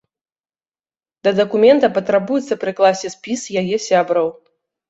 Да 1.27 1.33
дакумента 1.41 1.91
патрабуецца 1.97 2.59
прыкласці 2.65 3.15
спіс 3.15 3.47
яе 3.63 3.77
сябраў. 3.89 4.27